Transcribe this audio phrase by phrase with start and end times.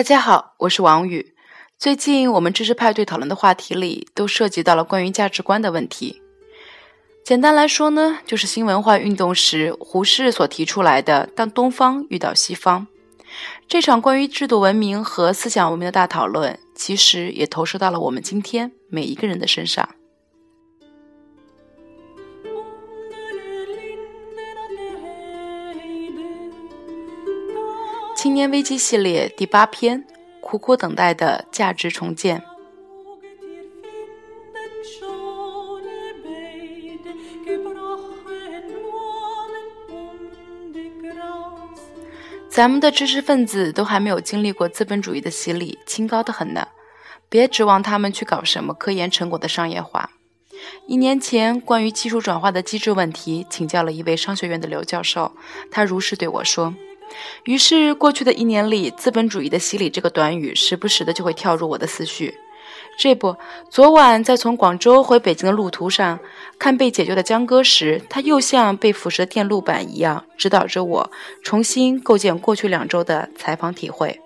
[0.00, 1.34] 大家好，我是王宇。
[1.76, 6.22] 最近我们知识派对讨论的话题里，都涉及到了关于价值观的问题。
[7.22, 12.86] 简单来说呢，就是新文化运动时胡适所提出来的“当东方遇到西方”
[13.68, 19.86] 这场关于制度文明和思想文明的大讨论，其实也投射到了我们今天每一个人的身上。
[28.22, 30.04] 青年危机系列第八篇：
[30.42, 32.42] 苦苦等待的价值重建。
[42.50, 46.68] 咱们的知识分子都还没有经历过资本主义的洗礼，清高的很呢。
[47.30, 50.10] 别指望他们去搞什么科研成果的商业化。
[50.86, 55.34] 一年前，关于技术转化的机制问题，请教了一位商学院的刘教授，
[55.70, 56.74] 他如实对我说。
[57.44, 62.34] 于是，过去的一年里，“资本主义的洗礼”这个短语时不时的就会跳入我的思绪。
[62.98, 63.36] 这不，
[63.70, 66.18] 昨晚在从广州回北京的路途上
[66.58, 71.10] 看被解救的江歌时，他又像被腐蚀的电路板一样，指导着我
[71.42, 74.20] 重新构建过去两周的采访体会。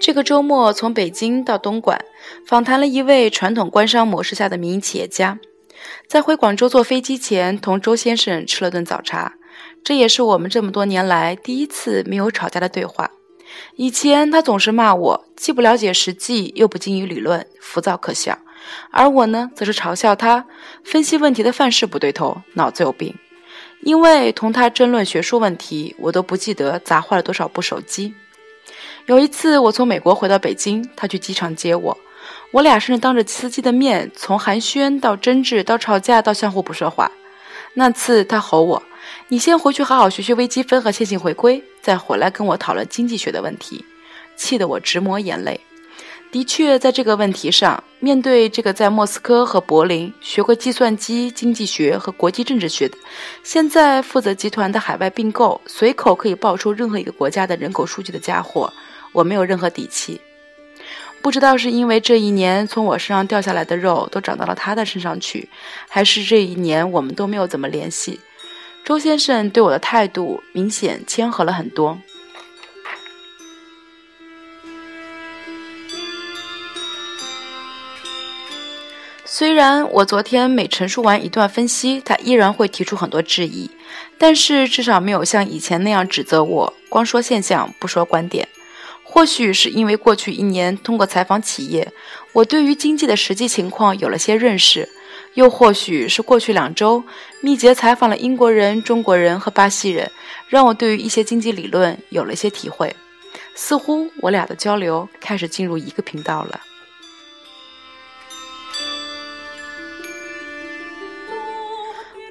[0.00, 2.04] 这个周末从北京到东莞，
[2.52, 5.38] 访谈了一位传统官商模式下的民营企业家。
[6.06, 9.32] 在回广州坐飞机前，同周先生吃了顿早茶，
[9.82, 13.10] 这也是我们这么多年来第一次没有吵架的对话。
[13.76, 18.34] 以前他总是骂我既不了解实际，又不精于理论，浮躁可笑；
[18.90, 20.44] 而我呢，则是嘲笑他
[20.84, 23.14] 分析问题的范式不对头，脑子有病。
[23.80, 28.12] 因为同他争论学术问题，我都不记得砸坏了多少部手机。
[29.06, 31.96] 有一次，我从美国回到北京，他去机场接我，
[32.52, 37.10] 我俩甚至当着司机的面，从寒暄到争执，到吵架，到相互不说话。
[37.74, 38.82] 那次他吼我
[39.28, 43.84] ：“你先回去好好学学微积分和线性回归，再回来跟我讨论经济学的问题。”
[44.36, 45.58] 气得我直抹眼泪。
[46.30, 52.96] 的确，在这个问题上，面对这个在莫斯科和柏林学过计算机、经济学和国际政治学的，
[53.42, 58.70] 现在负责集团的海外并购，随口可以报出任何一个国家的人口数据的家伙。
[59.12, 60.18] 我没有任何底气，
[61.22, 65.48] 不知道是因为这一年从我身上掉下来的肉都长到了他的身上去，
[65.88, 68.20] 还是这一年我们都没有怎么联系。
[68.84, 71.96] 周先生对我的态度明显谦和了很多。
[79.24, 83.70] 虽然我昨天每陈述完一段分析，他依然会提出很多质疑，
[84.18, 88.46] 但是至少没有像以前那样指责我，光说现象不说观点。
[89.12, 91.86] 或许是因为过去一年通过采访企业，
[92.32, 94.88] 我对于经济的实际情况有了些认识；
[95.34, 97.04] 又或许是过去两周
[97.42, 100.10] 密集采访了英国人、中国人和巴西人，
[100.48, 102.96] 让我对于一些经济理论有了些体会。
[103.54, 106.58] 似乎我俩的交流开始进入一个频道了。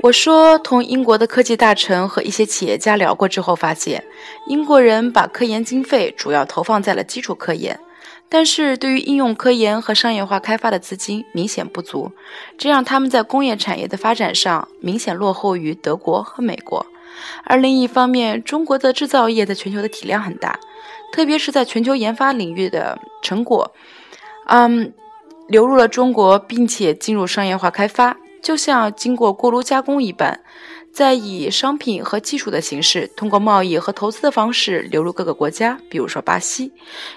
[0.04, 4.04] 我说，同英国的科技大臣和一些企业家聊过之后，发现
[4.48, 7.80] 英国人把科研经费主要投放在了基础科研，
[8.28, 12.12] 但是对于应用科研和商业化开发的资金明显不足，
[12.58, 16.84] 这让他们在工业产业的发展上明显落后于德国和美国。
[17.44, 20.60] 而另一方面，中国的制造业在全球的体量很大，
[21.14, 23.72] 特别是在全球研发领域的成果，
[24.48, 24.92] 嗯，
[25.48, 28.18] 流入了中国，并且进入商业化开发。
[28.42, 30.42] 就像经过锅炉加工一般，
[30.92, 36.72] 再以商品和技术的形式，通过贸易和投资的方式流入各个国家，比如说巴西。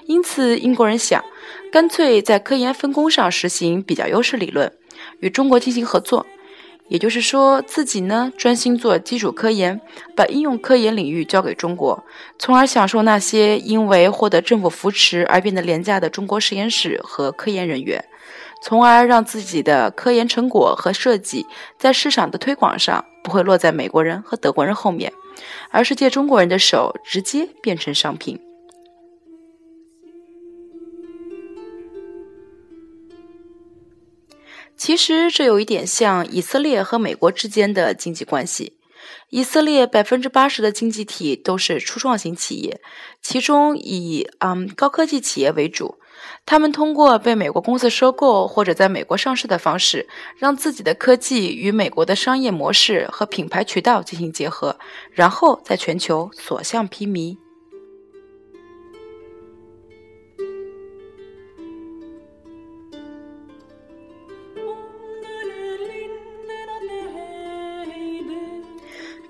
[0.07, 1.25] 因此，英国人想，
[1.73, 4.71] 干脆在科研分工上实行比较优势理论，
[5.21, 6.27] 与中国进行合作。
[6.89, 9.81] 也就是说，自己呢专心做基础科研，
[10.15, 12.05] 把应用科研领域交给中国，
[12.39, 18.05] 从而享受那些因为获得政府扶持而变得廉价的中国实验室和科研人员。
[18.67, 21.47] 从而让自己的科研成果和设计
[21.79, 25.12] 在市场的推广上不会落在美国人和德国人后面，
[25.69, 28.41] 而是借中国人的手直接变成商品。
[34.79, 38.79] 其实这有一点像以色列和美国之间的经济关系。
[39.29, 42.81] 以色列百分之八十的经济体都是初创型企业，
[43.21, 45.99] 其中以嗯高科技企业为主。
[46.46, 54.76] 他们通过被美国公司收购或者在美国上市的方式，让自己的科技与美国的商业模式和品牌渠道进行结合，
[55.12, 57.44] 然后在全球所向披靡。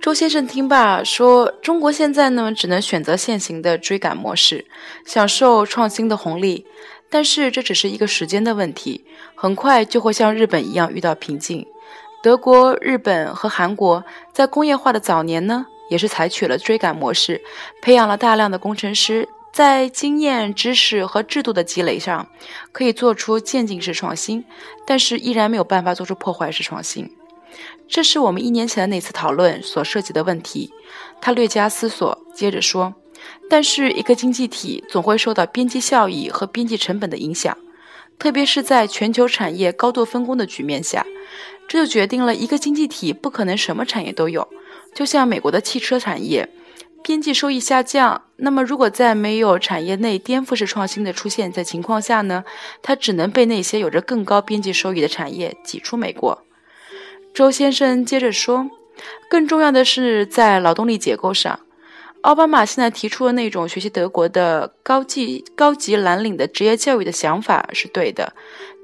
[0.05, 4.67] 周先生听罢说：“中国现在呢，只能选择现行的追赶模式，
[5.07, 6.67] 享受创新的红利。
[7.09, 9.03] 但是这只是一个时间的问题，
[9.35, 11.67] 很快就会像日本一样遇到瓶颈。
[12.23, 17.41] 德国、日本和韩国在工业化的早年呢，也是采取了追赶模式，
[17.81, 22.29] 培养了大量的工程师，在经验、知识和制度的积累上，
[22.73, 24.45] 可以做出渐进式创新，
[24.87, 27.11] 但是依然没有办法做出破坏式创新。”
[27.87, 30.73] 这是我们一年前的那次讨论所涉及的问题。
[31.21, 32.95] 他略加思索，接着说
[33.49, 37.57] ：“但是一个经济体总会受到边际效益和边际成本的影响，
[38.19, 41.07] 特别是在全球产业高度分工的局面下，
[41.67, 44.49] 这就决定了一个经济体不可能什么产业都有。
[44.95, 46.49] 就像美国的汽车产业，
[47.03, 52.45] 边际收益下降，那么如果在没有产业内颠覆式创新的出现在情况下呢，
[52.83, 56.43] 它只能被那些有着更高边际收益的产业挤出美国。”
[57.35, 58.71] 周先生接着说
[59.29, 61.59] ：“更重要的是，在劳动力结构上，
[62.21, 68.33] 奥巴马现在提出的那种学习德国的高级高级蓝领的职业教育的想法是对的。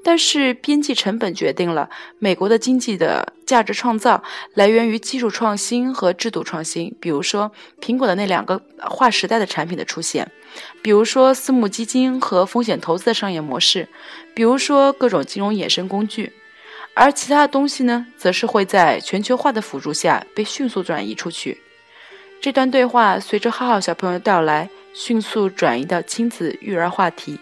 [0.03, 1.89] 但是，边际成本决定了
[2.19, 4.21] 美国的经济的价值创造
[4.53, 6.93] 来源于技术创新和制度创新。
[6.99, 10.25] 比如说，苹果的那两个划时代的产品的出现；
[10.81, 13.85] 比如说，私募基金和风险投资的商业模式；
[14.33, 16.33] 比如说，各种金融衍生工具。”
[16.93, 21.57] 而其他的东西呢，则是会在全球化的辅助下被迅速转移出去。
[22.41, 27.39] 这段对话随着浩浩小朋友的到来，迅速转移到亲子育儿话题。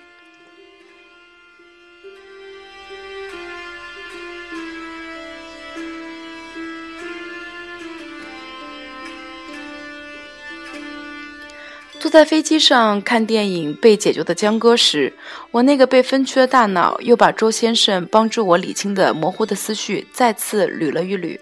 [12.00, 15.12] 坐在飞机上看电影《被解救的江歌》时，
[15.52, 21.38] 我那个被分区的大脑又把周先生帮助我理清的模糊的思绪再次捋了一捋。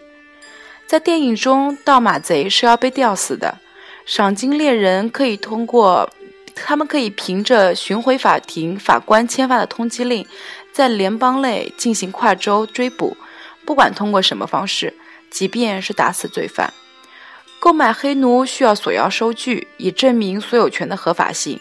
[0.87, 3.59] 在电影中，盗马贼是要被吊死的，
[4.07, 6.09] 赏金猎人可以通过，
[6.55, 10.25] 他们可以凭着巡回法庭法官签发的通缉令，
[10.73, 13.15] 在联邦内进行跨州追捕，
[13.63, 14.91] 不管通过什么方式，
[15.29, 16.73] 即便是打死罪犯。
[17.67, 21.59] 购买黑奴需要索要收据，以证明所有权的合法性。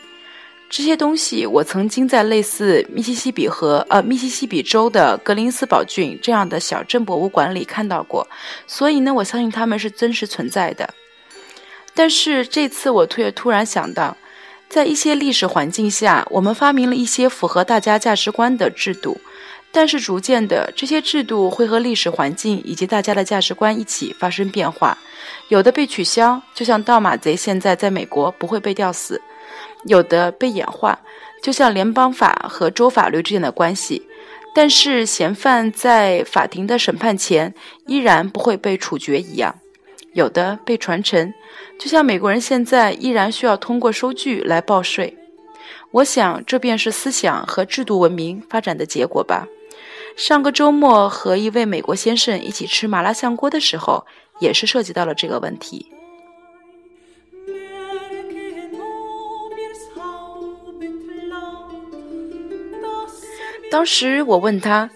[0.71, 8.25] 这些东西我曾经在类似密西西比河呃密西西比州的格林斯堡郡这样的小镇博物馆里看到过，
[8.69, 10.89] 所以呢，我相信他们是真实存在的。
[11.93, 14.17] 但是这次我突突然想到，
[14.69, 19.21] 在一些历史环境下，我们发明了一些符合大家价值观的制度。
[19.77, 24.97] 但是逐渐的，这些制度会和历史环境以及大家的价值观一起发生变化，
[25.49, 29.21] 有的被取消，就像盗马贼现在在美国不会被吊死；
[29.85, 30.99] 有的被演化，
[31.43, 34.01] 就像联邦法和州法律之间的关系。
[34.55, 37.53] 但是嫌犯在法庭的审判前
[37.85, 39.53] 依然不会被处决一样；
[40.15, 41.35] 有的被传承，
[41.79, 45.15] 就像美国人现在依然需要通过收据来报税。
[45.91, 49.47] 我想，这便是思想和制度文明发展的结果吧。
[50.17, 54.07] 上个周末和一位美国先生一起吃麻辣香锅的时候，
[54.41, 55.93] 也是涉及到了这个问题。
[63.71, 64.89] 当时我问他，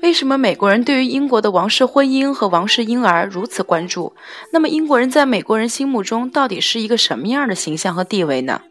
[0.00, 4.14] 为什么美国人对于英国的王室婚姻和王室婴儿如此关注？
[4.52, 8.62] 那么英国人在美国人心目中到底是一个什么样的形象和地位呢？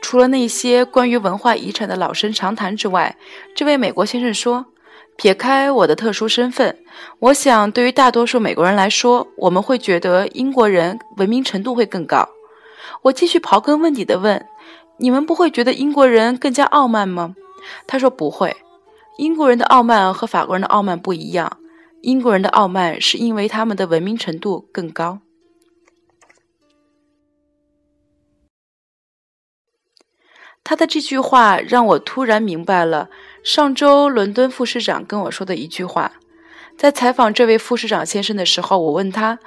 [0.00, 3.16] 除了那些关于文化遗产的老生常谈之外，
[3.56, 4.66] 这位美国先生说。
[5.18, 6.78] 撇开我的特殊身份，
[7.18, 12.28] 我想对于大多数美国人来说，我们会觉得英国人文明程度会更高。
[13.02, 14.46] 我继续刨根问底的问
[14.98, 17.34] ：“你们不会觉得英国人更加傲慢吗？”
[17.88, 18.56] 他说：“不会，
[19.16, 21.58] 英国人的傲慢和法国人的傲慢不一样。
[22.02, 25.18] 英国人的傲慢是因为他们的文明程度更高。”
[30.62, 33.10] 他的这句话让我突然明白了。
[33.48, 36.12] 上周，伦敦副市长跟我说的一句话，
[36.76, 39.38] 在采访这位副市长先生的时候，我问他：“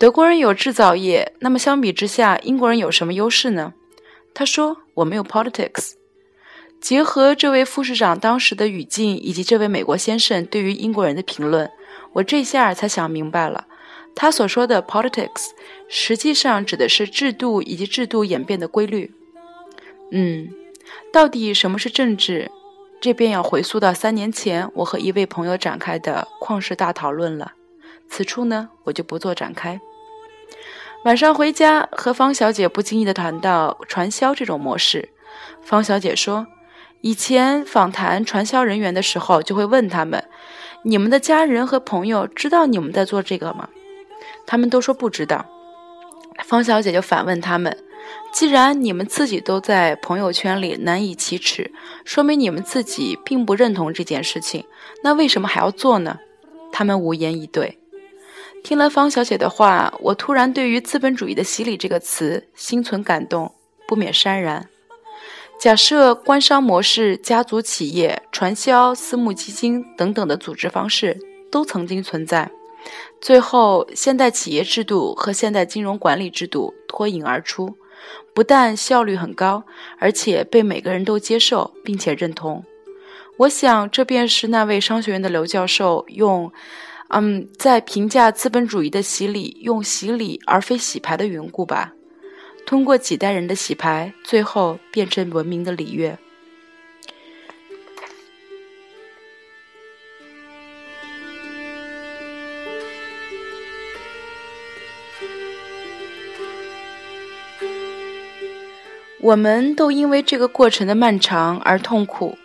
[0.00, 3.74] 德国人有制造业，那么相比之下，英国人有什么优势呢？”
[4.32, 5.92] 他说：“我没有 politics。”
[6.80, 11.70] 结合这位副市长当时的语境以及这位美国先生对于英国人的评论，
[12.14, 13.66] 我这下才想明白了，
[14.14, 15.50] 他所说的 politics
[15.86, 19.12] 实际上指的是制度以及制度演变的规律。
[20.12, 20.48] 嗯，
[21.12, 22.50] 到底什么是政治？
[23.00, 27.52] 这便要回溯到三年前，我和一位朋友展开的旷世大讨论了。
[28.10, 29.80] 此处呢，我就不做展开。
[31.04, 35.08] 晚上回家，和方小姐不经意的谈到传销这种模式。
[35.62, 36.46] 方小姐说，
[37.00, 40.22] 以前访谈传销人员的时候，就会问他们
[40.84, 43.70] ：“你们的家人和朋友知道你们在做这个吗？”
[44.46, 45.46] 他们都说不知道。
[46.44, 47.78] 方小姐就反问他们
[48.32, 51.72] ：“既然你们自己都在朋友圈里难以启齿，
[52.04, 54.64] 说明你们自己并不认同这件事情，
[55.02, 56.18] 那为什么还要做呢？”
[56.72, 57.78] 他们无言以对。
[58.62, 63.52] 听了方小姐的话，我突然对于“资本主义的洗礼”这个词心存感动，
[63.88, 64.68] 不免潸然。
[65.58, 71.18] 假设官商模式、家族企业、传销、私募基金等等的组织方式
[71.50, 72.50] 都曾经存在，
[73.20, 77.76] 最后现代企业制度和现代金融管理制度脱颖而出，
[78.34, 79.64] 不但效率很高，
[79.98, 82.64] 而且被每个人都接受并且认同。
[83.38, 86.52] 我想，这便是那位商学院的刘教授用，
[87.08, 91.92] 嗯，在评价资本主义的洗礼，用洗礼而非洗牌的缘故吧。
[92.66, 96.18] 通过几代人的洗牌，最后变成文明的礼乐。
[109.20, 112.38] 我们都因为这个过程的漫长而痛苦，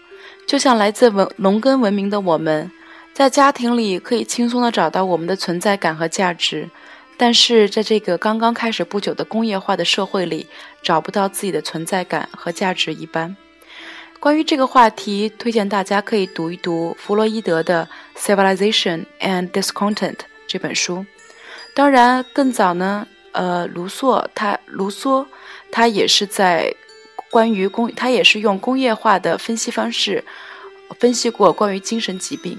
[0.46, 2.70] 就像来自文农耕文明的我们，
[3.14, 6.70] 在家庭里可以轻松的找到我们的存在感和价值。
[7.18, 10.48] 但是在这个刚刚开始不久的工业化的社会里，
[10.84, 13.38] 找不到自己的存在感和价值一般。
[14.20, 17.88] 关于这个话题，推荐大家可以读一读弗洛伊德的
[18.20, 19.96] 《Civilization and Discontent》
[20.46, 21.06] 这本书。
[21.74, 25.26] 当然，更早呢，呃，卢梭他卢梭
[25.70, 26.74] 他也是在
[27.30, 30.24] 关于工，他也是用工业化的分析方式
[31.00, 32.58] 分析过关于精神疾病。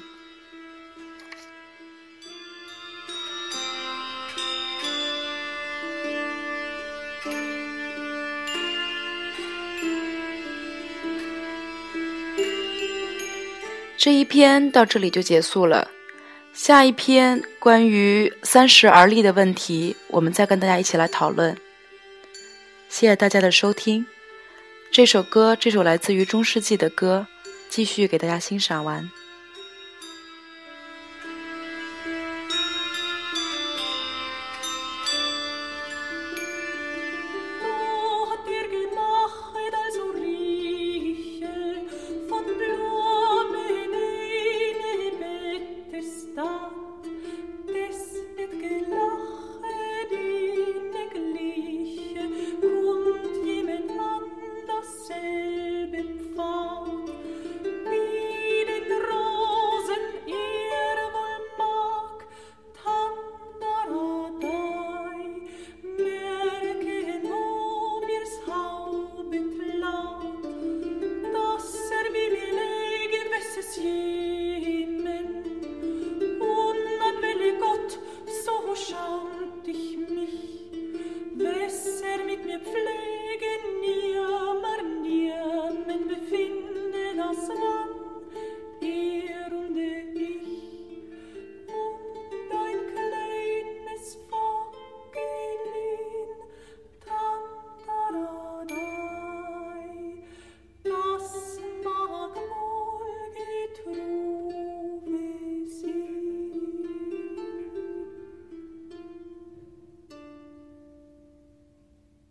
[13.97, 15.91] 这一篇到这里就结束了，
[16.57, 21.55] 下一篇关于三十而立的问题，我们再跟大家一起来讨论。
[22.89, 24.07] 谢谢大家的收听，
[24.91, 27.27] 这首歌，这首来自于中世纪的歌，
[27.69, 29.11] 继续给大家欣赏完。